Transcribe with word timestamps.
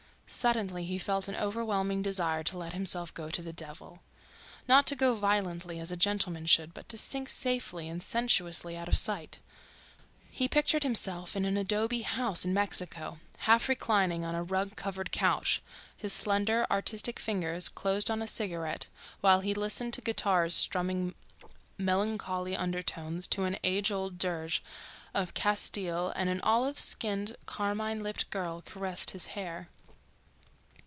Suddenly 0.33 0.85
he 0.85 0.97
felt 0.97 1.27
an 1.27 1.35
overwhelming 1.35 2.01
desire 2.01 2.41
to 2.41 2.57
let 2.57 2.71
himself 2.71 3.13
go 3.13 3.29
to 3.29 3.41
the 3.41 3.51
devil—not 3.51 4.87
to 4.87 4.95
go 4.95 5.13
violently 5.13 5.77
as 5.77 5.91
a 5.91 5.97
gentleman 5.97 6.45
should, 6.45 6.73
but 6.73 6.87
to 6.87 6.97
sink 6.97 7.27
safely 7.27 7.89
and 7.89 8.01
sensuously 8.01 8.77
out 8.77 8.87
of 8.87 8.95
sight. 8.95 9.39
He 10.29 10.47
pictured 10.47 10.83
himself 10.83 11.35
in 11.35 11.43
an 11.43 11.57
adobe 11.57 12.03
house 12.03 12.45
in 12.45 12.53
Mexico, 12.53 13.19
half 13.39 13.67
reclining 13.67 14.23
on 14.23 14.33
a 14.33 14.41
rug 14.41 14.77
covered 14.77 15.11
couch, 15.11 15.61
his 15.97 16.13
slender, 16.13 16.65
artistic 16.71 17.19
fingers 17.19 17.67
closed 17.67 18.09
on 18.09 18.21
a 18.21 18.25
cigarette 18.27 18.87
while 19.19 19.41
he 19.41 19.53
listened 19.53 19.93
to 19.95 20.01
guitars 20.01 20.55
strumming 20.55 21.13
melancholy 21.77 22.55
undertones 22.55 23.27
to 23.27 23.43
an 23.43 23.57
age 23.65 23.91
old 23.91 24.17
dirge 24.17 24.63
of 25.13 25.33
Castile 25.33 26.13
and 26.15 26.29
an 26.29 26.39
olive 26.39 26.79
skinned, 26.79 27.35
carmine 27.45 28.01
lipped 28.01 28.29
girl 28.29 28.61
caressed 28.65 29.11
his 29.11 29.25
hair. 29.35 29.67